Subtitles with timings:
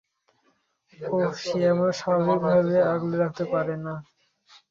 [0.99, 3.93] ওহ সে আমাকে স্বাভাবিক ভাবে আগলে রাখতে পারেনা।